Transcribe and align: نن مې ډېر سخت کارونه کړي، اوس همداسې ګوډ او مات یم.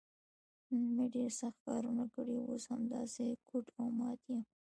نن 0.69 0.83
مې 0.95 1.05
ډېر 1.15 1.29
سخت 1.39 1.59
کارونه 1.67 2.05
کړي، 2.13 2.37
اوس 2.49 2.63
همداسې 2.73 3.25
ګوډ 3.47 3.65
او 3.79 3.87
مات 3.99 4.19
یم. 4.29 4.41